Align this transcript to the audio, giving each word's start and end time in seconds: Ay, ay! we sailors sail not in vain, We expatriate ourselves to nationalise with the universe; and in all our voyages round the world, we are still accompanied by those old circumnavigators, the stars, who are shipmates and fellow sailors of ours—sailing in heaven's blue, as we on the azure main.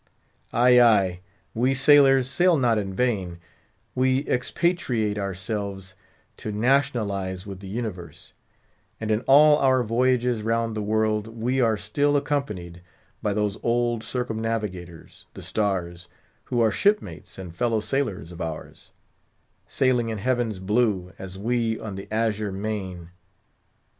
Ay, 0.51 0.81
ay! 0.81 1.19
we 1.53 1.75
sailors 1.75 2.27
sail 2.27 2.57
not 2.57 2.79
in 2.79 2.91
vain, 2.91 3.37
We 3.93 4.27
expatriate 4.27 5.19
ourselves 5.19 5.93
to 6.37 6.51
nationalise 6.51 7.45
with 7.45 7.59
the 7.59 7.67
universe; 7.67 8.33
and 8.99 9.11
in 9.11 9.21
all 9.27 9.59
our 9.59 9.83
voyages 9.83 10.41
round 10.41 10.75
the 10.75 10.81
world, 10.81 11.27
we 11.27 11.61
are 11.61 11.77
still 11.77 12.17
accompanied 12.17 12.81
by 13.21 13.33
those 13.33 13.59
old 13.61 14.03
circumnavigators, 14.03 15.27
the 15.35 15.43
stars, 15.43 16.07
who 16.45 16.61
are 16.61 16.71
shipmates 16.71 17.37
and 17.37 17.55
fellow 17.55 17.79
sailors 17.79 18.31
of 18.31 18.41
ours—sailing 18.41 20.09
in 20.09 20.17
heaven's 20.17 20.57
blue, 20.57 21.11
as 21.19 21.37
we 21.37 21.79
on 21.79 21.93
the 21.93 22.11
azure 22.11 22.51
main. 22.51 23.11